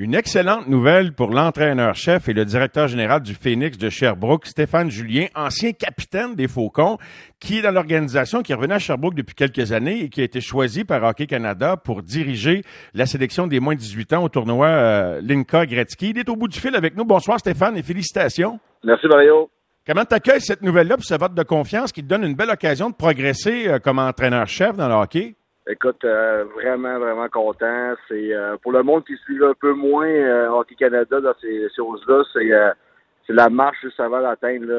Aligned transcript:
Une 0.00 0.14
excellente 0.14 0.68
nouvelle 0.68 1.12
pour 1.12 1.32
l'entraîneur-chef 1.32 2.28
et 2.28 2.32
le 2.32 2.44
directeur 2.44 2.86
général 2.86 3.20
du 3.20 3.34
Phoenix 3.34 3.76
de 3.76 3.90
Sherbrooke, 3.90 4.46
Stéphane 4.46 4.92
Julien, 4.92 5.26
ancien 5.34 5.72
capitaine 5.72 6.36
des 6.36 6.46
Faucons, 6.46 6.98
qui 7.40 7.58
est 7.58 7.62
dans 7.62 7.72
l'organisation, 7.72 8.42
qui 8.42 8.54
revenait 8.54 8.76
à 8.76 8.78
Sherbrooke 8.78 9.16
depuis 9.16 9.34
quelques 9.34 9.72
années 9.72 10.04
et 10.04 10.08
qui 10.08 10.20
a 10.20 10.24
été 10.24 10.40
choisi 10.40 10.84
par 10.84 11.02
Hockey 11.02 11.26
Canada 11.26 11.76
pour 11.76 12.04
diriger 12.04 12.62
la 12.94 13.06
sélection 13.06 13.48
des 13.48 13.58
moins 13.58 13.74
de 13.74 13.80
18 13.80 14.12
ans 14.12 14.22
au 14.22 14.28
tournoi 14.28 14.68
euh, 14.68 15.20
Linka 15.20 15.66
Gretzky. 15.66 16.10
Il 16.10 16.18
est 16.18 16.28
au 16.28 16.36
bout 16.36 16.46
du 16.46 16.60
fil 16.60 16.76
avec 16.76 16.96
nous. 16.96 17.04
Bonsoir 17.04 17.40
Stéphane 17.40 17.76
et 17.76 17.82
félicitations. 17.82 18.60
Merci 18.84 19.08
Mario. 19.08 19.50
Comment 19.84 20.04
t'accueilles 20.04 20.40
cette 20.40 20.62
nouvelle-là 20.62 20.94
pour 20.94 21.04
ce 21.04 21.14
vote 21.14 21.34
de 21.34 21.42
confiance 21.42 21.90
qui 21.90 22.04
te 22.04 22.08
donne 22.08 22.22
une 22.22 22.36
belle 22.36 22.50
occasion 22.50 22.88
de 22.88 22.94
progresser 22.94 23.66
euh, 23.66 23.80
comme 23.80 23.98
entraîneur-chef 23.98 24.76
dans 24.76 24.86
le 24.86 24.94
hockey? 24.94 25.34
Écoute, 25.70 26.02
euh, 26.04 26.44
vraiment, 26.54 26.98
vraiment 26.98 27.28
content. 27.28 27.92
C'est 28.08 28.32
euh, 28.32 28.56
pour 28.62 28.72
le 28.72 28.82
monde 28.82 29.04
qui 29.04 29.14
suit 29.18 29.44
un 29.44 29.52
peu 29.52 29.74
moins 29.74 30.08
euh, 30.08 30.48
Hockey 30.48 30.74
Canada 30.74 31.20
dans 31.20 31.34
ces 31.42 31.68
choses-là, 31.76 32.22
c'est 32.32 33.34
la 33.34 33.50
marche 33.50 33.76
juste 33.82 34.00
avant 34.00 34.22
d'atteindre 34.22 34.72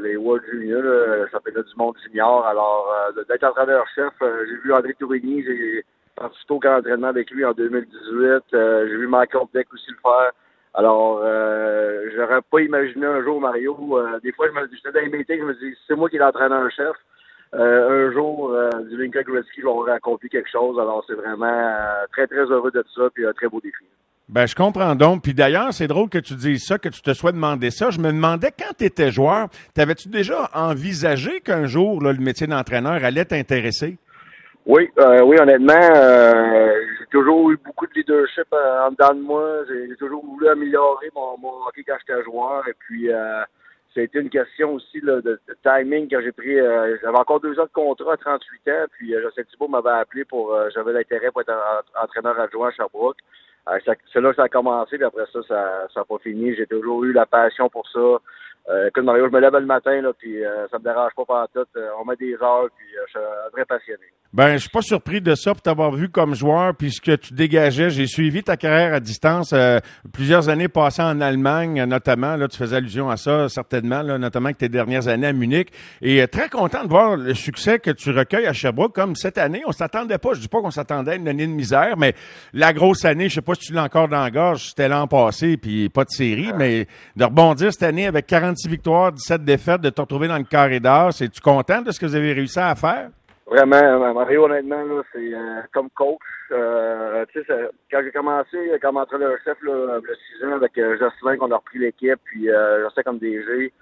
les 0.00 0.16
World 0.16 0.42
Juniors, 0.50 1.28
ça 1.30 1.40
fait 1.44 1.52
du 1.52 1.76
monde 1.76 1.94
junior. 2.02 2.46
Alors, 2.46 2.90
d'être 3.28 3.44
entraîneur-chef, 3.44 4.14
j'ai 4.22 4.56
vu 4.64 4.72
André 4.72 4.94
Tourigny, 4.98 5.44
j'ai 5.44 5.84
participé 6.16 6.54
au 6.54 6.58
grand 6.58 6.78
entraînement 6.78 7.08
avec 7.08 7.30
lui 7.30 7.44
en 7.44 7.52
2018. 7.52 8.44
j'ai 8.50 8.96
vu 8.96 9.06
Michael 9.06 9.42
Beck 9.52 9.66
aussi 9.74 9.90
le 9.90 9.98
faire. 10.00 10.32
Alors, 10.72 11.20
j'aurais 12.16 12.40
pas 12.50 12.60
imaginé 12.60 13.04
un 13.04 13.22
jour, 13.22 13.38
Mario, 13.38 13.76
des 14.22 14.32
fois, 14.32 14.46
je 14.48 14.52
me, 14.52 14.66
j'étais 14.72 14.90
dans 14.90 15.00
les 15.00 15.18
meetings, 15.18 15.40
je 15.40 15.44
me 15.44 15.54
dis, 15.54 15.76
c'est 15.86 15.94
moi 15.94 16.08
qui 16.08 16.16
l'entraîneur-chef. 16.16 16.96
Euh, 17.54 18.08
un 18.08 18.12
jour, 18.12 18.52
euh, 18.52 18.68
du 18.90 19.02
Lincoln 19.02 19.22
Gretzky 19.22 19.62
va 19.62 19.70
avoir 19.70 19.88
accompli 19.88 20.28
quelque 20.28 20.50
chose. 20.50 20.78
Alors, 20.78 21.02
c'est 21.06 21.14
vraiment 21.14 21.46
euh, 21.46 22.04
très, 22.12 22.26
très 22.26 22.44
heureux 22.44 22.70
de 22.70 22.84
ça, 22.94 23.02
puis 23.14 23.26
un 23.26 23.32
très 23.32 23.48
beau 23.48 23.60
défi. 23.60 23.84
Ben, 24.28 24.46
je 24.46 24.54
comprends 24.54 24.94
donc. 24.94 25.22
Puis 25.22 25.32
d'ailleurs, 25.32 25.72
c'est 25.72 25.86
drôle 25.86 26.10
que 26.10 26.18
tu 26.18 26.34
dises 26.34 26.66
ça, 26.66 26.76
que 26.76 26.90
tu 26.90 27.00
te 27.00 27.14
sois 27.14 27.32
demandé 27.32 27.70
ça. 27.70 27.88
Je 27.88 27.98
me 27.98 28.12
demandais, 28.12 28.50
quand 28.50 28.74
tu 28.78 28.84
étais 28.84 29.10
joueur, 29.10 29.48
t'avais-tu 29.72 30.10
déjà 30.10 30.50
envisagé 30.52 31.40
qu'un 31.40 31.64
jour, 31.64 32.02
le 32.02 32.12
métier 32.12 32.46
d'entraîneur 32.46 33.02
allait 33.02 33.24
t'intéresser? 33.24 33.96
Oui, 34.66 34.90
oui, 34.98 35.36
honnêtement, 35.40 35.80
j'ai 35.94 37.06
toujours 37.10 37.50
eu 37.50 37.58
beaucoup 37.64 37.86
de 37.86 37.92
leadership 37.94 38.52
en 38.52 38.90
dedans 38.90 39.14
de 39.14 39.22
moi. 39.22 39.60
J'ai 39.66 39.96
toujours 39.96 40.22
voulu 40.22 40.46
améliorer 40.46 41.08
mon, 41.16 41.38
mon 41.38 41.66
hockey 41.66 41.82
quand 41.86 41.96
j'étais 42.06 42.22
joueur. 42.24 42.68
Et 42.68 42.74
puis, 42.78 43.08
ça 43.98 44.02
a 44.02 44.04
été 44.04 44.20
une 44.20 44.30
question 44.30 44.74
aussi 44.74 45.00
de, 45.00 45.40
timing 45.64 46.08
quand 46.08 46.20
j'ai 46.22 46.30
pris. 46.30 46.56
Euh, 46.56 46.96
j'avais 47.02 47.18
encore 47.18 47.40
deux 47.40 47.58
ans 47.58 47.64
de 47.64 47.70
contrat 47.72 48.12
à 48.12 48.16
38 48.16 48.68
ans, 48.68 48.86
puis 48.92 49.12
euh, 49.12 49.22
José 49.22 49.44
Thibault 49.46 49.66
m'avait 49.66 49.90
appelé 49.90 50.24
pour. 50.24 50.54
Euh, 50.54 50.68
j'avais 50.72 50.92
l'intérêt 50.92 51.32
pour 51.32 51.40
être 51.40 51.52
entraîneur 52.00 52.38
adjoint 52.38 52.68
à 52.68 52.70
Sherbrooke. 52.70 53.16
c'est 53.84 54.20
là 54.20 54.30
que 54.30 54.36
ça 54.36 54.44
a 54.44 54.48
commencé, 54.48 54.98
puis 54.98 55.04
après 55.04 55.24
ça, 55.32 55.40
ça 55.48 55.88
n'a 55.96 56.04
pas 56.04 56.18
fini. 56.18 56.54
J'ai 56.54 56.68
toujours 56.68 57.02
eu 57.02 57.12
la 57.12 57.26
passion 57.26 57.68
pour 57.68 57.88
ça. 57.88 58.20
Euh, 58.68 58.86
écoute, 58.86 59.02
Mario, 59.02 59.26
je 59.26 59.32
me 59.32 59.40
lève 59.40 59.54
le 59.54 59.66
matin, 59.66 60.00
puis 60.16 60.44
ça 60.70 60.78
me 60.78 60.84
dérange 60.84 61.14
pas 61.16 61.24
par 61.24 61.48
tout. 61.48 61.66
on 62.00 62.04
met 62.04 62.16
des 62.16 62.34
heures, 62.34 62.68
puis 62.76 62.86
je 62.92 63.18
suis 63.18 63.26
très 63.52 63.64
passionné. 63.64 64.06
Ben, 64.34 64.52
je 64.52 64.58
suis 64.58 64.68
pas 64.68 64.82
surpris 64.82 65.22
de 65.22 65.34
ça 65.34 65.54
pour 65.54 65.62
t'avoir 65.62 65.90
vu 65.90 66.10
comme 66.10 66.34
joueur 66.34 66.74
puisque 66.74 67.18
tu 67.18 67.32
dégageais. 67.32 67.88
J'ai 67.88 68.06
suivi 68.06 68.42
ta 68.42 68.58
carrière 68.58 68.92
à 68.92 69.00
distance 69.00 69.52
euh, 69.54 69.80
plusieurs 70.12 70.50
années 70.50 70.68
passées 70.68 71.00
en 71.00 71.22
Allemagne, 71.22 71.82
notamment. 71.84 72.36
Là, 72.36 72.46
tu 72.46 72.58
faisais 72.58 72.76
allusion 72.76 73.08
à 73.08 73.16
ça 73.16 73.48
certainement, 73.48 74.02
là, 74.02 74.18
notamment 74.18 74.46
avec 74.46 74.58
tes 74.58 74.68
dernières 74.68 75.08
années 75.08 75.28
à 75.28 75.32
Munich. 75.32 75.70
Et 76.02 76.20
euh, 76.20 76.26
très 76.26 76.50
content 76.50 76.84
de 76.84 76.90
voir 76.90 77.16
le 77.16 77.32
succès 77.32 77.78
que 77.78 77.90
tu 77.90 78.10
recueilles 78.10 78.46
à 78.46 78.52
Sherbrooke. 78.52 78.94
Comme 78.94 79.16
cette 79.16 79.38
année, 79.38 79.62
on 79.66 79.72
s'attendait 79.72 80.18
pas. 80.18 80.34
Je 80.34 80.40
dis 80.40 80.48
pas 80.48 80.60
qu'on 80.60 80.70
s'attendait 80.70 81.12
à 81.12 81.14
une 81.14 81.26
année 81.26 81.46
de 81.46 81.52
misère, 81.52 81.96
mais 81.96 82.14
la 82.52 82.74
grosse 82.74 83.06
année, 83.06 83.30
je 83.30 83.36
sais 83.36 83.40
pas 83.40 83.54
si 83.54 83.68
tu 83.68 83.72
l'as 83.72 83.84
encore 83.84 84.08
dans 84.08 84.22
la 84.22 84.30
gorge. 84.30 84.68
C'était 84.68 84.90
l'an 84.90 85.06
passé, 85.06 85.56
puis 85.56 85.88
pas 85.88 86.04
de 86.04 86.10
série, 86.10 86.52
mais 86.54 86.86
de 87.16 87.24
rebondir 87.24 87.72
cette 87.72 87.82
année 87.82 88.06
avec 88.06 88.26
46 88.26 88.68
victoires, 88.68 89.10
17 89.10 89.42
défaites, 89.42 89.80
de 89.80 89.88
te 89.88 90.02
retrouver 90.02 90.28
dans 90.28 90.36
le 90.36 90.44
carré 90.44 90.80
d'or. 90.80 91.12
Es-tu 91.18 91.40
content 91.40 91.80
de 91.80 91.92
ce 91.92 91.98
que 91.98 92.04
vous 92.04 92.14
avez 92.14 92.34
réussi 92.34 92.58
à 92.58 92.74
faire? 92.74 93.08
Vraiment, 93.50 94.12
Mario, 94.12 94.44
honnêtement, 94.44 94.84
là, 94.84 95.02
c'est 95.10 95.32
euh, 95.32 95.62
comme 95.72 95.88
coach. 95.90 96.20
Euh, 96.50 97.24
tu 97.32 97.42
sais, 97.44 97.70
quand 97.90 98.02
j'ai 98.04 98.10
commencé 98.10 98.58
comme 98.82 98.98
entraîneur-chef, 98.98 99.56
là, 99.62 100.00
le 100.02 100.16
6 100.38 100.44
ans, 100.44 100.52
avec 100.52 100.76
euh, 100.76 100.98
Jocelyn, 100.98 101.38
qu'on 101.38 101.50
a 101.52 101.56
repris 101.56 101.78
l'équipe, 101.78 102.20
puis 102.24 102.50
euh, 102.50 102.88
sais 102.90 103.02
comme 103.02 103.18
DG, 103.18 103.72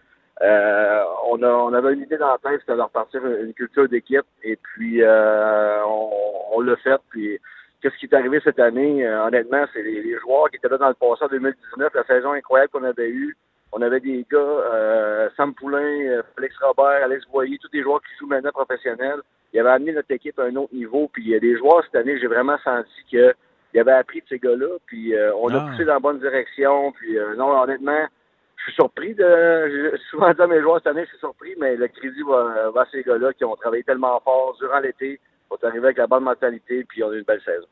euh, 0.43 1.03
on, 1.29 1.43
a, 1.43 1.49
on 1.49 1.73
avait 1.73 1.95
une 1.95 2.03
idée 2.03 2.17
dans 2.17 2.31
la 2.31 2.39
tête, 2.39 2.61
c'était 2.61 2.77
de 2.77 2.83
repartir 2.83 3.27
une, 3.27 3.55
culture 3.55 3.89
d'équipe, 3.89 4.27
et 4.45 4.57
puis 4.57 5.03
euh, 5.03 5.85
on, 5.85 6.11
on 6.53 6.61
l'a 6.61 6.77
fait, 6.77 7.01
puis 7.11 7.37
qu'est-ce 7.83 7.97
qui 7.97 8.07
est 8.07 8.15
arrivé 8.15 8.41
cette 8.45 8.61
année, 8.61 9.09
honnêtement, 9.09 9.65
c'est 9.73 9.83
les, 9.83 10.01
les, 10.01 10.19
joueurs 10.21 10.49
qui 10.51 10.59
étaient 10.59 10.69
là 10.69 10.79
dans 10.79 10.89
le 10.89 10.95
passé 10.95 11.25
en 11.25 11.29
2019, 11.29 11.93
la 11.93 12.05
saison 12.05 12.33
incroyable 12.33 12.71
qu'on 12.71 12.85
avait 12.85 13.11
eue, 13.11 13.37
on 13.73 13.83
avait 13.83 14.01
des 14.01 14.25
gars, 14.31 14.39
euh, 14.39 15.29
Sam 15.37 15.55
Poulain, 15.55 15.79
euh, 15.79 16.23
Félix 16.35 16.57
Robert, 16.63 17.05
Alex 17.05 17.27
Boyer, 17.27 17.59
tous 17.59 17.69
des 17.69 17.83
joueurs 17.83 18.01
qui 18.01 18.17
jouent 18.19 18.29
maintenant 18.29 18.53
professionnels. 18.53 19.21
Ils 19.53 19.61
avaient 19.61 19.71
amené 19.71 19.93
notre 19.93 20.11
équipe 20.11 20.39
à 20.39 20.45
un 20.45 20.57
autre 20.57 20.75
niveau. 20.75 21.09
Puis 21.13 21.23
il 21.25 21.31
y 21.31 21.35
a 21.35 21.41
des 21.41 21.57
joueurs 21.57 21.83
cette 21.85 21.97
année, 21.97 22.19
j'ai 22.21 22.27
vraiment 22.27 22.59
senti 22.65 23.05
que 23.11 23.35
il 23.75 23.81
avait 23.81 23.93
appris 23.93 24.21
de 24.21 24.27
ces 24.29 24.39
gars-là. 24.39 24.79
Puis 24.87 25.15
euh, 25.15 25.35
on 25.37 25.53
a 25.55 25.59
ah. 25.59 25.71
poussé 25.71 25.85
dans 25.85 25.95
la 25.95 26.01
bonne 26.01 26.21
direction. 26.21 26.93
Puis 26.93 27.17
non, 27.37 27.51
honnêtement, 27.61 28.07
je 28.57 28.63
suis 28.65 28.73
surpris 28.75 29.15
de. 29.15 29.93
J'ai 29.93 29.99
souvent 30.11 30.33
dit 30.33 30.43
à 30.43 30.47
mes 30.47 30.61
joueurs 30.61 30.79
cette 30.79 30.89
année, 30.89 31.05
je 31.05 31.11
suis 31.11 31.19
surpris, 31.19 31.55
mais 31.59 31.77
le 31.77 31.89
crédit 31.89 32.23
va, 32.23 32.71
va 32.71 32.83
à 32.83 32.87
ces 32.91 33.03
gars-là 33.03 33.33
qui 33.33 33.45
ont 33.45 33.57
travaillé 33.57 33.83
tellement 33.83 34.21
fort 34.21 34.57
durant 34.59 34.81
l'été 34.81 35.21
pour 35.49 35.59
arriver 35.63 35.87
avec 35.87 35.99
la 35.99 36.07
bonne 36.07 36.25
mentalité, 36.25 36.85
puis 36.89 37.03
on 37.03 37.11
a 37.11 37.15
eu 37.15 37.19
une 37.19 37.25
belle 37.25 37.43
saison. 37.45 37.67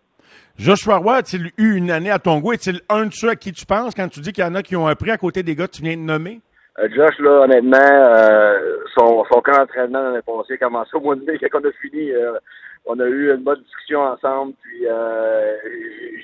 Joshua 0.57 0.97
Roy 0.97 1.17
a-t-il 1.17 1.51
eu 1.59 1.75
une 1.75 1.91
année 1.91 2.11
à 2.11 2.19
ton 2.19 2.39
goût? 2.39 2.53
Est-il 2.53 2.81
un 2.89 3.07
de 3.07 3.13
ceux 3.13 3.29
à 3.29 3.37
qui 3.37 3.53
tu 3.53 3.67
penses 3.67 3.95
quand 3.95 4.09
tu 4.09 4.21
dis 4.21 4.33
qu'il 4.33 4.45
y 4.45 4.47
en 4.47 4.55
a 4.55 4.63
qui 4.63 4.77
ont 4.77 4.87
un 4.87 4.95
prix 4.95 5.11
à 5.11 5.19
côté 5.19 5.43
des 5.43 5.55
gars 5.55 5.67
que 5.67 5.73
tu 5.73 5.83
viens 5.83 5.97
de 5.97 6.03
nommer? 6.03 6.41
Euh, 6.79 6.89
Josh, 6.91 7.19
là, 7.21 7.43
honnêtement, 7.43 7.79
euh, 7.81 8.79
son, 8.97 9.25
son 9.33 9.41
camp 9.41 9.57
d'entraînement 9.59 10.03
l'année 10.03 10.23
passée 10.23 10.55
a 10.55 10.57
commencé 10.57 10.91
au 10.95 11.01
mois 11.01 11.17
de 11.17 11.25
mai. 11.25 11.39
Quand 11.51 11.61
on 11.63 11.69
a 11.69 11.73
fini, 11.73 12.11
euh, 12.11 12.39
on 12.85 12.99
a 12.99 13.07
eu 13.07 13.33
une 13.33 13.45
bonne 13.45 13.63
discussion 13.63 14.01
ensemble. 14.01 14.55
Puis 14.63 14.87
euh, 14.87 15.57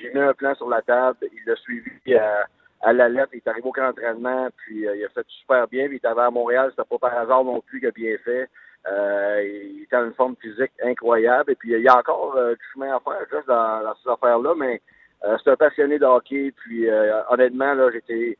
j'ai 0.01 0.11
mis 0.13 0.19
un 0.19 0.33
plan 0.33 0.53
sur 0.55 0.69
la 0.69 0.81
table. 0.81 1.17
Il 1.31 1.39
l'a 1.45 1.55
suivi 1.55 2.15
à 2.15 2.93
la 2.93 3.09
lettre. 3.09 3.29
Il 3.33 3.37
est 3.37 3.47
arrivé 3.47 3.67
au 3.67 3.71
camp 3.71 3.87
d'entraînement. 3.87 4.49
Puis 4.57 4.81
il 4.81 5.05
a 5.05 5.09
fait 5.09 5.25
super 5.27 5.67
bien. 5.67 5.87
Puis 5.87 5.95
il 5.95 5.97
était 5.97 6.07
à 6.07 6.29
Montréal. 6.29 6.71
C'était 6.71 6.87
pas 6.89 7.09
par 7.09 7.17
hasard 7.17 7.43
non 7.45 7.61
plus 7.61 7.79
qu'il 7.79 7.87
a 7.87 7.91
bien 7.91 8.17
fait. 8.23 8.49
Euh, 8.87 9.43
il 9.43 9.83
était 9.83 9.95
en 9.95 10.05
une 10.05 10.13
forme 10.13 10.35
physique 10.41 10.71
incroyable. 10.83 11.51
Et 11.51 11.55
puis, 11.55 11.71
il 11.71 11.81
y 11.81 11.87
a 11.87 11.97
encore 11.97 12.35
euh, 12.35 12.53
du 12.53 12.61
chemin 12.73 12.95
à 12.95 12.99
faire 12.99 13.25
juste 13.31 13.47
dans, 13.47 13.83
dans 13.83 13.93
ces 14.03 14.09
affaires-là, 14.09 14.53
mais 14.57 14.81
euh, 15.23 15.37
c'est 15.43 15.51
un 15.51 15.55
passionné 15.55 15.99
de 15.99 16.05
hockey. 16.05 16.51
Puis, 16.55 16.89
euh, 16.89 17.21
honnêtement, 17.29 17.73
là, 17.73 17.89
j'étais, 17.91 18.37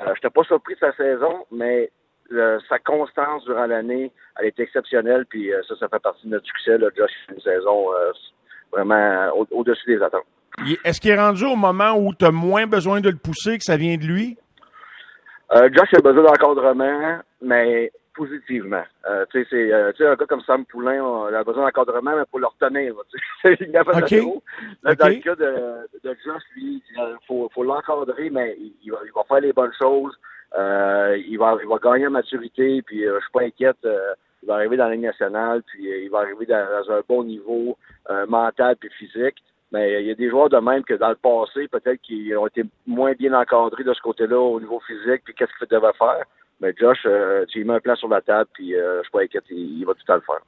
euh, 0.00 0.12
j'étais 0.14 0.30
pas 0.30 0.42
surpris 0.44 0.74
de 0.74 0.80
sa 0.80 0.92
saison, 0.94 1.44
mais 1.50 1.90
sa 2.68 2.78
constance 2.80 3.44
durant 3.44 3.66
l'année, 3.66 4.10
elle 4.38 4.46
est 4.46 4.58
exceptionnelle. 4.60 5.26
Puis, 5.28 5.50
ça, 5.68 5.76
ça 5.78 5.88
fait 5.88 6.00
partie 6.00 6.26
de 6.26 6.32
notre 6.32 6.46
succès. 6.46 6.76
Là. 6.76 6.88
Josh, 6.96 7.10
une 7.32 7.40
saison 7.40 7.86
vraiment 8.72 9.28
au- 9.52 9.62
dessus 9.64 9.86
des 9.96 10.02
attentes. 10.02 10.24
Est-ce 10.84 11.00
qu'il 11.00 11.12
est 11.12 11.18
rendu 11.20 11.44
au 11.44 11.54
moment 11.54 11.94
où 11.96 12.12
tu 12.14 12.24
as 12.24 12.32
moins 12.32 12.66
besoin 12.66 13.00
de 13.00 13.10
le 13.10 13.16
pousser, 13.16 13.58
que 13.58 13.64
ça 13.64 13.76
vient 13.76 13.96
de 13.96 14.04
lui? 14.04 14.36
Josh 15.52 15.94
a 15.94 16.00
besoin 16.00 16.24
d'encadrement, 16.24 17.20
mais 17.40 17.92
positivement. 18.16 18.82
Euh, 19.08 19.24
tu 19.30 19.42
sais, 19.42 19.46
c'est 19.50 19.72
euh, 19.72 19.92
un 20.00 20.14
gars 20.16 20.26
comme 20.26 20.40
Sam 20.40 20.64
Poulain, 20.64 21.02
on 21.04 21.26
a 21.26 21.44
besoin 21.44 21.66
d'encadrement, 21.66 22.16
mais 22.16 22.24
pour 22.30 22.40
le 22.40 22.46
retenir. 22.46 22.94
il 23.60 23.68
n'y 23.68 23.76
a 23.76 23.84
pas 23.84 23.98
okay. 23.98 24.22
Là, 24.82 24.94
Dans 24.94 25.08
le 25.08 25.14
cas 25.16 25.36
de, 25.36 25.86
de 26.02 26.16
Josh, 26.24 26.42
lui, 26.56 26.82
il 26.90 27.16
faut, 27.26 27.50
faut 27.54 27.62
l'encadrer, 27.62 28.30
mais 28.30 28.56
il, 28.82 28.90
va, 28.90 28.98
il 29.04 29.12
va 29.14 29.22
faire 29.24 29.40
les 29.40 29.52
bonnes 29.52 29.74
choses. 29.78 30.18
Euh, 30.56 31.18
il, 31.26 31.38
va, 31.38 31.56
il 31.62 31.68
va 31.68 31.78
gagner 31.78 32.06
en 32.06 32.10
maturité, 32.10 32.82
puis 32.82 33.06
euh, 33.06 33.16
je 33.18 33.24
suis 33.24 33.32
pas 33.32 33.42
inquiète. 33.42 33.84
Euh, 33.84 34.14
il 34.42 34.46
va 34.46 34.54
arriver 34.54 34.76
dans 34.76 34.86
la 34.86 34.92
Ligue 34.92 35.04
nationale, 35.04 35.62
puis 35.66 35.90
euh, 35.90 36.04
il 36.04 36.10
va 36.10 36.20
arriver 36.20 36.46
dans, 36.46 36.66
dans 36.70 36.92
un 36.92 37.00
bon 37.08 37.24
niveau 37.24 37.76
mental 38.28 38.76
puis 38.76 38.88
physique. 38.90 39.42
Mais 39.72 40.00
il 40.00 40.06
y 40.06 40.10
a 40.12 40.14
des 40.14 40.30
joueurs 40.30 40.48
de 40.48 40.58
même 40.58 40.84
que 40.84 40.94
dans 40.94 41.08
le 41.08 41.16
passé, 41.16 41.66
peut-être 41.66 42.00
qu'ils 42.02 42.36
ont 42.38 42.46
été 42.46 42.62
moins 42.86 43.12
bien 43.14 43.32
encadrés 43.32 43.82
de 43.82 43.92
ce 43.92 44.00
côté-là 44.00 44.38
au 44.38 44.60
niveau 44.60 44.80
physique, 44.86 45.22
puis 45.24 45.34
qu'est-ce 45.34 45.50
qu'ils 45.58 45.66
devaient 45.68 45.92
faire. 45.98 46.24
Mais 46.60 46.72
Josh, 46.78 46.98
euh, 47.06 47.44
tu 47.48 47.58
lui 47.58 47.66
mets 47.66 47.74
un 47.74 47.80
plan 47.80 47.96
sur 47.96 48.08
la 48.08 48.20
table, 48.20 48.48
puis 48.54 48.74
euh, 48.74 48.98
je 48.98 49.02
suis 49.02 49.12
pas 49.12 49.22
inquiète, 49.22 49.44
il, 49.50 49.84
va 49.84 49.92
tout 49.92 50.12
à 50.12 50.16
le 50.16 50.22
faire. 50.22 50.40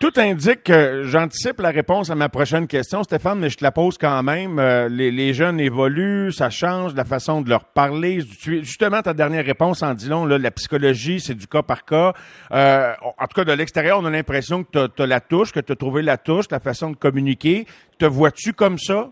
Tout 0.00 0.12
indique 0.16 0.64
que 0.64 1.04
j'anticipe 1.04 1.60
la 1.60 1.70
réponse 1.70 2.10
à 2.10 2.14
ma 2.14 2.28
prochaine 2.28 2.66
question, 2.66 3.02
Stéphane, 3.04 3.38
mais 3.38 3.48
je 3.48 3.56
te 3.56 3.64
la 3.64 3.70
pose 3.70 3.96
quand 3.96 4.22
même. 4.22 4.58
Euh, 4.58 4.88
les, 4.88 5.10
les, 5.10 5.32
jeunes 5.32 5.60
évoluent, 5.60 6.32
ça 6.32 6.50
change 6.50 6.94
la 6.94 7.04
façon 7.04 7.40
de 7.40 7.48
leur 7.48 7.64
parler. 7.64 8.18
Justement, 8.20 9.00
ta 9.00 9.14
dernière 9.14 9.44
réponse 9.46 9.82
en 9.82 9.94
dit 9.94 10.08
long, 10.08 10.26
là, 10.26 10.36
la 10.36 10.50
psychologie, 10.50 11.20
c'est 11.20 11.34
du 11.34 11.46
cas 11.46 11.62
par 11.62 11.84
cas. 11.84 12.12
En 12.50 13.26
tout 13.26 13.36
cas, 13.36 13.44
de 13.44 13.52
l'extérieur, 13.52 14.00
on 14.00 14.04
a 14.04 14.10
l'impression 14.10 14.64
que 14.64 14.88
tu 14.88 15.02
as, 15.02 15.06
la 15.06 15.20
touche, 15.20 15.52
que 15.52 15.60
tu 15.60 15.72
as 15.72 15.76
trouvé 15.76 16.02
la 16.02 16.18
touche, 16.18 16.46
la 16.50 16.60
façon 16.60 16.90
de 16.90 16.96
communiquer. 16.96 17.66
Te 17.98 18.04
vois-tu 18.04 18.52
comme 18.52 18.78
ça? 18.78 19.10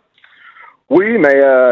Oui, 0.94 1.16
mais 1.16 1.42
euh, 1.42 1.70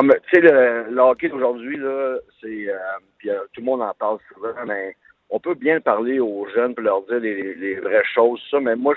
tu 0.00 0.10
sais, 0.32 0.40
le, 0.40 0.90
le, 0.90 1.00
hockey 1.00 1.28
d'aujourd'hui, 1.28 1.76
là, 1.76 2.18
c'est 2.40 2.68
euh, 2.68 2.78
puis 3.18 3.30
euh, 3.30 3.38
tout 3.52 3.60
le 3.60 3.66
monde 3.66 3.82
en 3.82 3.94
parle 3.94 4.18
souvent, 4.32 4.52
mais 4.66 4.96
on 5.30 5.38
peut 5.38 5.54
bien 5.54 5.80
parler 5.80 6.20
aux 6.20 6.46
jeunes 6.54 6.74
pour 6.74 6.84
leur 6.84 7.02
dire 7.02 7.20
les, 7.20 7.54
les 7.54 7.74
vraies 7.76 8.04
choses, 8.14 8.40
ça, 8.50 8.60
mais 8.60 8.76
moi, 8.76 8.94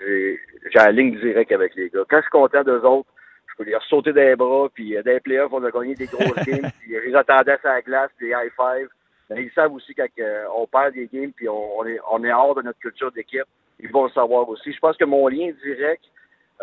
j'ai 0.00 0.38
la 0.74 0.92
ligne 0.92 1.18
directe 1.18 1.52
avec 1.52 1.74
les 1.74 1.88
gars. 1.90 2.04
Quand 2.08 2.18
je 2.18 2.22
suis 2.22 2.30
content 2.30 2.62
d'eux 2.62 2.82
autres, 2.82 3.08
je 3.46 3.56
peux 3.56 3.70
les 3.70 3.76
sauter 3.88 4.12
des 4.12 4.36
bras, 4.36 4.68
puis 4.72 4.96
euh, 4.96 5.02
des 5.02 5.20
playoffs, 5.20 5.52
on 5.52 5.64
a 5.64 5.70
gagné 5.70 5.94
des 5.94 6.06
grosses 6.06 6.34
games, 6.46 6.70
puis 6.80 6.94
ils 7.06 7.16
attendaient 7.16 7.58
sur 7.58 7.68
la 7.68 7.82
glace, 7.82 8.10
des 8.20 8.28
high 8.28 8.52
five. 8.56 8.88
Mais 9.30 9.44
ils 9.44 9.52
savent 9.52 9.72
aussi 9.72 9.94
quand 9.94 10.06
euh, 10.18 10.44
on 10.56 10.66
perd 10.66 10.94
des 10.94 11.08
games, 11.12 11.32
puis 11.32 11.48
on, 11.48 11.86
est, 11.86 11.98
on 12.10 12.24
est 12.24 12.32
hors 12.32 12.54
de 12.54 12.62
notre 12.62 12.80
culture 12.80 13.12
d'équipe, 13.12 13.44
ils 13.78 13.90
vont 13.90 14.04
le 14.04 14.10
savoir 14.10 14.48
aussi. 14.48 14.72
Je 14.72 14.78
pense 14.78 14.96
que 14.96 15.04
mon 15.04 15.28
lien 15.28 15.52
direct, 15.64 16.02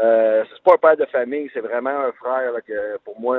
euh, 0.04 0.44
c'est 0.50 0.64
pas 0.64 0.74
un 0.74 0.78
père 0.78 0.98
de 0.98 1.06
famille, 1.12 1.50
c'est 1.54 1.62
vraiment 1.62 1.90
un 1.90 2.12
frère 2.14 2.54
que, 2.68 2.98
pour 3.04 3.20
moi, 3.20 3.38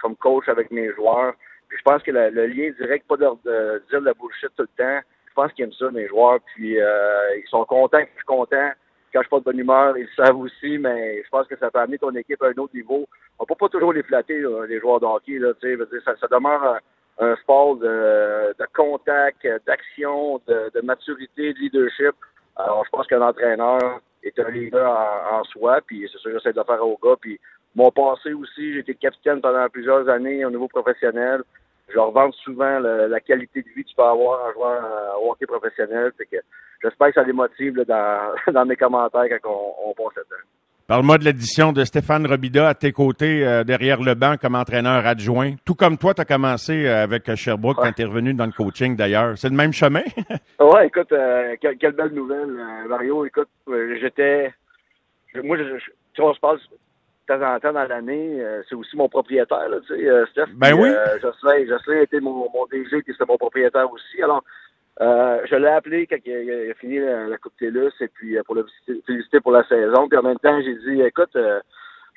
comme 0.00 0.16
coach 0.16 0.48
avec 0.48 0.70
mes 0.70 0.92
joueurs. 0.92 1.34
Puis 1.68 1.78
je 1.78 1.82
pense 1.82 2.02
que 2.02 2.10
le, 2.10 2.46
lien 2.46 2.70
direct, 2.80 3.06
pas 3.06 3.16
de, 3.16 3.26
de, 3.44 3.82
dire 3.90 4.00
de 4.00 4.06
la 4.06 4.14
bullshit 4.14 4.50
tout 4.56 4.64
le 4.64 4.84
temps. 4.84 5.00
Je 5.28 5.34
pense 5.34 5.52
qu'ils 5.52 5.64
aiment 5.64 5.72
ça, 5.72 5.90
mes 5.90 6.08
joueurs. 6.08 6.40
Puis 6.54 6.80
euh, 6.80 7.36
ils 7.36 7.48
sont 7.48 7.64
contents 7.64 7.98
je 7.98 8.16
suis 8.16 8.26
content 8.26 8.70
quand 9.14 9.20
je 9.20 9.26
suis 9.26 9.30
pas 9.30 9.38
de 9.38 9.44
bonne 9.44 9.58
humeur, 9.60 9.96
ils 9.96 10.08
le 10.16 10.24
savent 10.24 10.38
aussi, 10.38 10.76
mais 10.76 11.22
je 11.22 11.28
pense 11.30 11.46
que 11.46 11.56
ça 11.56 11.70
peut 11.70 11.78
amener 11.78 11.98
ton 11.98 12.12
équipe 12.16 12.42
à 12.42 12.46
un 12.46 12.60
autre 12.60 12.74
niveau. 12.74 13.06
On 13.38 13.46
peut 13.46 13.54
pas 13.54 13.68
toujours 13.68 13.92
les 13.92 14.02
flatter, 14.02 14.42
les 14.68 14.80
joueurs 14.80 14.98
de. 14.98 15.06
Là, 15.38 15.52
ça, 16.04 16.16
ça 16.20 16.26
demeure 16.26 16.80
un, 17.20 17.36
sport 17.36 17.76
de, 17.76 18.52
de 18.58 18.66
contact, 18.74 19.46
d'action, 19.66 20.40
de, 20.48 20.68
de, 20.74 20.80
maturité, 20.80 21.52
de 21.52 21.58
leadership. 21.60 22.16
Alors, 22.56 22.84
je 22.84 22.90
pense 22.90 23.06
qu'un 23.06 23.22
entraîneur 23.22 24.00
est 24.24 24.38
un 24.38 24.50
leader 24.50 24.90
en, 25.32 25.44
soi, 25.44 25.80
puis 25.86 26.08
c'est 26.10 26.18
ça 26.18 26.30
que 26.30 26.38
j'essaie 26.38 26.52
de 26.52 26.62
faire 26.62 26.86
au 26.86 26.98
gars. 27.02 27.16
Puis 27.20 27.38
mon 27.74 27.90
passé 27.90 28.32
aussi, 28.32 28.72
j'ai 28.72 28.80
été 28.80 28.94
capitaine 28.94 29.40
pendant 29.40 29.68
plusieurs 29.68 30.08
années 30.08 30.44
au 30.44 30.50
niveau 30.50 30.68
professionnel. 30.68 31.42
Je 31.88 31.98
revends 31.98 32.32
souvent 32.32 32.78
la 32.78 33.20
qualité 33.20 33.62
de 33.62 33.68
vie 33.68 33.84
que 33.84 33.90
tu 33.90 33.94
peux 33.94 34.02
avoir 34.02 34.46
en 34.46 34.52
jouant 34.52 34.72
euh, 34.72 35.12
au 35.22 35.32
hockey 35.32 35.46
professionnel. 35.46 36.12
j'espère 36.82 37.08
que 37.08 37.14
ça 37.14 37.22
les 37.22 37.32
motive 37.32 37.74
dans, 37.86 38.34
dans 38.52 38.64
mes 38.64 38.76
commentaires 38.76 39.26
quand 39.42 39.50
on, 39.50 39.90
on 39.90 39.94
passe 39.94 40.16
là-dedans. 40.16 40.63
Parle-moi 40.86 41.16
de 41.16 41.24
l'édition 41.24 41.72
de 41.72 41.82
Stéphane 41.82 42.26
Robida 42.26 42.68
à 42.68 42.74
tes 42.74 42.92
côtés, 42.92 43.42
euh, 43.42 43.64
derrière 43.64 44.02
le 44.02 44.14
banc, 44.14 44.36
comme 44.36 44.54
entraîneur 44.54 45.06
adjoint. 45.06 45.54
Tout 45.64 45.74
comme 45.74 45.96
toi, 45.96 46.12
tu 46.12 46.20
as 46.20 46.26
commencé 46.26 46.86
euh, 46.86 47.04
avec 47.04 47.34
Sherbrooke 47.36 47.78
quand 47.78 47.92
tu 47.92 48.02
es 48.02 48.04
revenu 48.04 48.34
dans 48.34 48.44
le 48.44 48.52
coaching 48.52 48.94
d'ailleurs. 48.94 49.38
C'est 49.38 49.48
le 49.48 49.56
même 49.56 49.72
chemin? 49.72 50.02
ouais, 50.60 50.88
écoute, 50.88 51.10
euh, 51.12 51.56
quelle, 51.58 51.92
belle 51.92 52.12
nouvelle, 52.12 52.54
Mario. 52.86 53.24
Écoute, 53.24 53.48
j'étais. 53.98 54.52
Moi, 55.42 55.56
je, 55.56 55.78
tu 56.12 56.20
vois, 56.20 56.32
on 56.32 56.34
se 56.34 56.40
passe 56.40 56.60
de 56.60 57.34
temps 57.34 57.54
en 57.54 57.58
temps 57.60 57.72
dans 57.72 57.88
l'année. 57.88 58.44
c'est 58.68 58.74
aussi 58.74 58.94
mon 58.94 59.08
propriétaire, 59.08 59.70
là, 59.70 59.78
tu 59.86 59.96
sais, 59.96 60.06
Steph. 60.32 60.52
Ben 60.54 60.74
oui. 60.74 60.90
Jocelyn, 61.22 61.66
Jocelyn 61.66 62.02
était 62.02 62.20
mon, 62.20 62.50
mon 62.52 62.66
DG, 62.70 62.90
puis 62.90 63.14
c'était 63.14 63.24
mon 63.26 63.38
propriétaire 63.38 63.90
aussi. 63.90 64.22
Alors, 64.22 64.44
euh, 65.00 65.40
je 65.50 65.56
l'ai 65.56 65.68
appelé 65.68 66.06
quand 66.06 66.16
il 66.24 66.70
a, 66.70 66.74
fini 66.74 67.00
la, 67.00 67.36
Coupe 67.38 67.56
TELUS 67.58 67.92
et 68.00 68.08
puis 68.08 68.38
euh, 68.38 68.42
pour 68.44 68.54
le 68.54 68.64
féliciter 69.06 69.40
pour 69.40 69.52
la 69.52 69.66
saison. 69.66 70.08
Puis 70.08 70.18
en 70.18 70.22
même 70.22 70.38
temps, 70.38 70.60
j'ai 70.62 70.74
dit 70.76 71.02
écoute, 71.02 71.34
euh, 71.34 71.60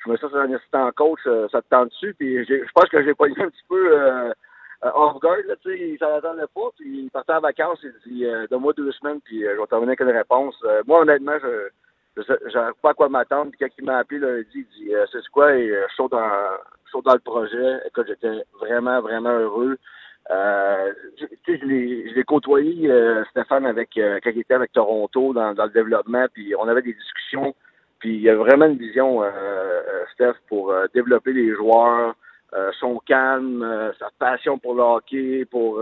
je 0.04 0.10
me 0.10 0.16
suis 0.16 0.26
un 0.32 0.52
assistant 0.54 0.90
coach, 0.92 1.20
ça 1.50 1.60
te 1.60 1.68
tente 1.68 1.88
dessus. 1.88 2.14
Puis 2.16 2.44
je 2.44 2.72
pense 2.72 2.88
que 2.88 3.02
j'ai 3.02 3.10
eu 3.10 3.42
un 3.42 3.50
petit 3.50 3.64
peu 3.68 4.32
off 4.94 5.18
guard, 5.18 5.38
là, 5.48 5.56
tu 5.60 5.70
sais, 5.70 5.88
il 5.88 5.98
s'en 5.98 6.14
attendait 6.14 6.46
pas, 6.54 6.70
puis 6.78 7.00
il 7.02 7.10
partait 7.10 7.32
en 7.32 7.40
vacances, 7.40 7.80
il 7.82 7.92
dit 8.06 8.24
donne-moi 8.48 8.72
deux 8.74 8.92
semaines, 8.92 9.20
puis 9.24 9.42
je 9.42 9.60
vais 9.60 9.66
terminer 9.66 9.90
avec 9.90 10.00
une 10.00 10.16
réponse. 10.16 10.54
moi, 10.86 11.00
honnêtement, 11.00 11.36
je 12.16 12.22
savais 12.22 12.70
pas 12.80 12.90
à 12.90 12.94
quoi 12.94 13.08
m'attendre. 13.08 13.50
Puis 13.50 13.58
quand 13.58 13.74
il 13.76 13.84
m'a 13.84 13.98
appelé 13.98 14.20
lundi, 14.20 14.46
il 14.54 14.66
dit 14.66 14.92
c'est 15.10 15.26
quoi, 15.32 15.52
et 15.56 15.66
je 15.68 15.94
saute 15.96 16.12
dans, 16.12 16.30
je 16.94 17.00
dans 17.00 17.14
le 17.14 17.18
projet. 17.18 17.80
Écoute, 17.86 18.06
j'étais 18.06 18.44
vraiment, 18.60 19.00
vraiment 19.00 19.36
heureux. 19.36 19.78
Euh, 20.30 20.92
je, 21.18 21.26
je 21.46 22.14
l'ai 22.14 22.24
côtoyé, 22.24 22.90
euh, 22.90 23.24
Stéphane, 23.30 23.64
avec 23.64 23.96
euh, 23.96 24.18
quand 24.22 24.30
il 24.30 24.40
était 24.40 24.54
avec 24.54 24.72
Toronto 24.72 25.32
dans, 25.32 25.54
dans, 25.54 25.64
le 25.64 25.70
développement, 25.70 26.26
puis 26.32 26.54
on 26.54 26.68
avait 26.68 26.82
des 26.82 26.92
discussions, 26.92 27.54
puis 27.98 28.16
il 28.16 28.20
y 28.20 28.28
a 28.28 28.36
vraiment 28.36 28.66
une 28.66 28.76
vision, 28.76 29.22
euh, 29.22 29.30
euh 29.30 30.04
Steph, 30.12 30.34
pour 30.48 30.74
développer 30.94 31.32
les 31.32 31.54
joueurs, 31.54 32.14
son 32.80 32.98
calme, 33.00 33.92
sa 33.98 34.08
passion 34.18 34.58
pour 34.58 34.74
le 34.74 34.82
hockey, 34.82 35.44
pour 35.44 35.80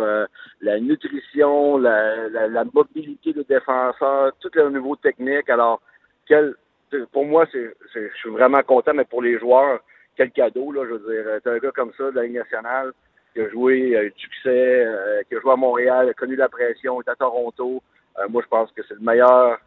la 0.61 0.81
nutrition, 0.81 1.79
la, 1.79 2.29
la, 2.29 2.49
la, 2.49 2.65
mobilité 2.65 3.33
de 3.33 3.43
défenseur, 3.43 4.33
tout 4.41 4.51
le 4.53 4.71
niveau 4.71 4.97
technique. 4.97 5.49
Alors, 5.49 5.81
quel, 6.27 6.55
pour 7.13 7.25
moi, 7.25 7.47
c'est, 7.53 7.73
je 7.95 8.17
suis 8.17 8.31
vraiment 8.31 8.63
content, 8.63 8.93
mais 8.95 9.05
pour 9.05 9.23
les 9.23 9.39
joueurs, 9.39 9.81
quel 10.17 10.31
cadeau, 10.33 10.73
là, 10.73 10.83
je 10.87 10.95
veux 10.95 11.15
dire, 11.15 11.41
un 11.45 11.59
gars 11.59 11.71
comme 11.71 11.93
ça 11.97 12.11
de 12.11 12.17
la 12.17 12.25
Ligue 12.25 12.39
nationale, 12.39 12.93
qui 13.37 13.43
a 13.43 13.49
joué, 13.51 13.97
a 13.97 14.05
eu 14.05 14.11
du 14.11 14.23
succès, 14.23 14.85
euh, 14.87 15.23
qui 15.29 15.37
a 15.37 15.41
joué 15.41 15.53
à 15.53 15.57
Montréal, 15.57 16.09
a 16.09 16.15
connu 16.15 16.37
la 16.37 16.49
pression, 16.49 17.01
est 17.03 17.09
à 17.09 17.15
Toronto. 17.15 17.83
Euh, 18.19 18.23
moi, 18.31 18.41
je 18.43 18.49
pense 18.49 18.71
que 18.73 18.83
c'est 18.89 18.95
le 18.95 19.01
meilleur 19.01 19.59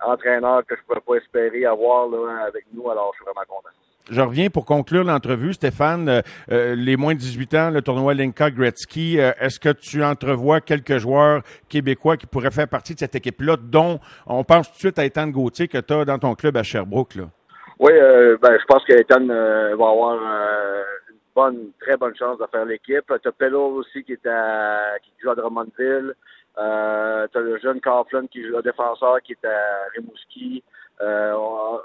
entraîneur 0.00 0.64
que 0.64 0.74
je 0.74 0.80
ne 0.80 0.86
pourrais 0.86 1.00
pas 1.00 1.22
espérer 1.22 1.66
avoir 1.66 2.08
là, 2.08 2.46
avec 2.46 2.64
nous. 2.72 2.90
Alors, 2.90 3.12
je 3.12 3.18
suis 3.18 3.24
vraiment 3.24 3.46
content. 3.46 3.74
Je 4.10 4.22
reviens 4.22 4.48
pour 4.48 4.64
conclure 4.64 5.04
l'entrevue, 5.04 5.52
Stéphane. 5.52 6.22
Euh, 6.50 6.74
les 6.74 6.96
moins 6.96 7.12
de 7.12 7.18
18 7.18 7.54
ans, 7.54 7.70
le 7.70 7.82
tournoi 7.82 8.14
Linka 8.14 8.50
Gretzky, 8.50 9.18
est-ce 9.18 9.60
que 9.60 9.68
tu 9.68 10.02
entrevois 10.02 10.62
quelques 10.62 10.96
joueurs 10.96 11.42
québécois 11.68 12.16
qui 12.16 12.26
pourraient 12.26 12.50
faire 12.50 12.68
partie 12.68 12.94
de 12.94 13.00
cette 13.00 13.14
équipe-là, 13.16 13.56
dont 13.60 14.00
on 14.26 14.44
pense 14.44 14.68
tout 14.68 14.74
de 14.76 14.78
suite 14.78 14.98
à 14.98 15.04
Ethan 15.04 15.26
Gauthier 15.26 15.68
que 15.68 15.76
tu 15.76 15.92
as 15.92 16.06
dans 16.06 16.18
ton 16.18 16.34
club 16.34 16.56
à 16.56 16.62
Sherbrooke? 16.62 17.16
Là? 17.16 17.24
Oui, 17.80 17.92
ben, 18.40 18.58
je 18.58 18.64
pense 18.64 18.82
qu'Ethan 18.86 19.26
va 19.26 19.88
avoir 19.90 20.18
très 21.80 21.96
bonne 21.96 22.16
chance 22.16 22.38
de 22.38 22.46
faire 22.46 22.64
l'équipe. 22.64 23.12
Tu 23.22 23.28
as 23.28 23.32
Pello 23.32 23.74
aussi 23.74 24.04
qui 24.04 24.12
est 24.12 24.26
à, 24.26 24.98
qui 25.02 25.10
joue 25.22 25.30
à 25.30 25.34
Drummondville. 25.34 26.14
Euh, 26.58 27.26
tu 27.30 27.38
as 27.38 27.40
le 27.40 27.58
jeune 27.58 27.80
Coughlin 27.80 28.26
qui 28.26 28.46
joue 28.46 28.56
à 28.56 28.62
défenseur 28.62 29.20
qui 29.22 29.32
est 29.32 29.44
à 29.44 29.88
Rimouski. 29.94 30.62
Euh, 31.00 31.34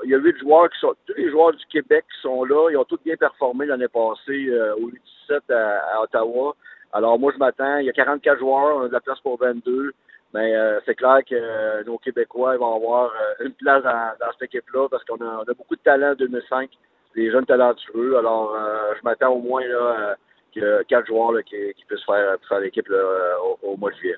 il 0.04 0.10
y 0.10 0.16
a 0.16 0.18
huit 0.18 0.38
joueurs 0.40 0.70
qui 0.70 0.80
sont, 0.80 0.96
tous 1.06 1.14
les 1.16 1.30
joueurs 1.30 1.54
du 1.54 1.66
Québec 1.68 2.04
qui 2.14 2.22
sont 2.22 2.44
là, 2.46 2.70
ils 2.72 2.78
ont 2.78 2.84
tous 2.84 3.00
bien 3.06 3.16
performé 3.16 3.68
l'année 3.68 3.88
passée 3.88 4.48
euh, 4.50 4.76
au 4.76 4.90
17 5.30 5.52
à, 5.52 6.02
Ottawa. 6.02 6.56
Alors 6.94 7.20
moi 7.20 7.32
je 7.32 7.38
m'attends, 7.38 7.78
il 7.78 7.86
y 7.86 7.90
a 7.90 7.94
44 7.94 8.40
joueurs, 8.40 8.78
on 8.78 8.82
a 8.82 8.88
de 8.88 8.94
la 8.94 9.02
place 9.02 9.20
pour 9.20 9.38
22, 9.38 9.94
mais 10.34 10.56
euh, 10.56 10.80
c'est 10.86 10.96
clair 10.96 11.20
que 11.30 11.36
euh, 11.36 11.84
nos 11.84 12.00
Québécois 12.00 12.58
vont 12.58 12.76
avoir 12.76 13.12
une 13.40 13.54
place 13.54 13.84
dans, 13.84 14.32
cette 14.32 14.54
équipe-là 14.54 14.88
parce 14.90 15.04
qu'on 15.04 15.18
a, 15.18 15.42
a 15.42 15.54
beaucoup 15.54 15.76
de 15.76 15.82
talent 15.82 16.14
en 16.14 16.16
2005 16.16 16.72
des 17.16 17.32
jeunes 17.32 17.46
talentueux. 17.46 18.18
Alors, 18.18 18.54
euh, 18.56 18.94
je 18.98 19.02
m'attends 19.04 19.32
au 19.32 19.40
moins 19.40 19.66
là, 19.66 20.16
que 20.54 20.84
quatre 20.84 21.08
joueurs 21.08 21.34
qui, 21.46 21.56
puissent 21.88 22.06
faire, 22.06 22.36
faire 22.48 22.60
l'équipe 22.60 22.88
au, 23.64 23.78
mois 23.78 23.92
de 23.92 23.96
juillet. 23.96 24.16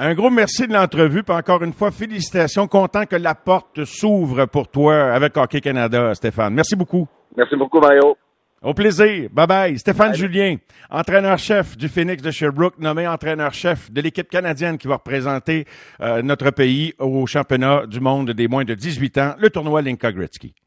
Un 0.00 0.14
gros 0.14 0.30
merci 0.30 0.68
de 0.68 0.72
l'entrevue, 0.72 1.24
puis 1.24 1.34
encore 1.34 1.62
une 1.64 1.72
fois, 1.72 1.90
félicitations. 1.90 2.68
Content 2.68 3.04
que 3.04 3.16
la 3.16 3.34
porte 3.34 3.84
s'ouvre 3.84 4.46
pour 4.46 4.68
toi 4.68 4.94
avec 5.12 5.36
Hockey 5.36 5.60
Canada, 5.60 6.14
Stéphane. 6.14 6.54
Merci 6.54 6.76
beaucoup. 6.76 7.08
Merci 7.36 7.56
beaucoup, 7.56 7.80
Mario. 7.80 8.16
Au 8.60 8.74
plaisir. 8.74 9.28
Bye 9.30 9.46
bye. 9.46 9.78
Stéphane 9.78 10.14
Julien, 10.14 10.56
entraîneur-chef 10.90 11.76
du 11.76 11.88
Phoenix 11.88 12.20
de 12.20 12.32
Sherbrooke, 12.32 12.78
nommé 12.80 13.06
entraîneur-chef 13.06 13.92
de 13.92 14.00
l'équipe 14.00 14.28
canadienne 14.28 14.78
qui 14.78 14.88
va 14.88 14.96
représenter 14.96 15.64
euh, 16.00 16.22
notre 16.22 16.50
pays 16.50 16.92
au 16.98 17.24
championnat 17.26 17.86
du 17.86 18.00
monde 18.00 18.32
des 18.32 18.48
moins 18.48 18.64
de 18.64 18.74
18 18.74 19.18
ans, 19.18 19.34
le 19.38 19.50
tournoi 19.50 19.80
Linka 19.80 20.10
Gretzky. 20.10 20.54